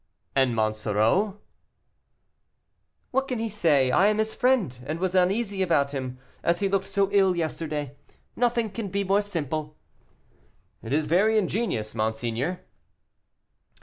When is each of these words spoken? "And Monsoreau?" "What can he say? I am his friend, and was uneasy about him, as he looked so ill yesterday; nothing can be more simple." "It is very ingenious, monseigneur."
"And 0.35 0.55
Monsoreau?" 0.55 1.37
"What 3.11 3.27
can 3.27 3.37
he 3.37 3.49
say? 3.49 3.91
I 3.91 4.07
am 4.07 4.17
his 4.17 4.33
friend, 4.33 4.79
and 4.87 4.97
was 4.99 5.13
uneasy 5.13 5.61
about 5.61 5.91
him, 5.91 6.17
as 6.41 6.59
he 6.59 6.67
looked 6.67 6.87
so 6.87 7.07
ill 7.11 7.35
yesterday; 7.35 7.95
nothing 8.35 8.71
can 8.71 8.87
be 8.87 9.03
more 9.03 9.21
simple." 9.21 9.77
"It 10.81 10.91
is 10.91 11.05
very 11.05 11.37
ingenious, 11.37 11.93
monseigneur." 11.93 12.61